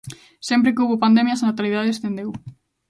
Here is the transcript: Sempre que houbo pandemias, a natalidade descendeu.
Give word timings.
Sempre 0.47 0.73
que 0.73 0.81
houbo 0.83 1.01
pandemias, 1.03 1.41
a 1.43 1.47
natalidade 1.49 1.89
descendeu. 1.91 2.29